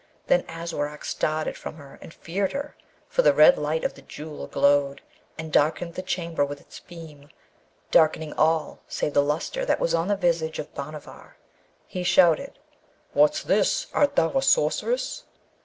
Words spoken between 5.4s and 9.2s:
darkened the chamber with its beam, darkening all save